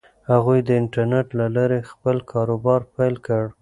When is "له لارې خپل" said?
1.39-2.17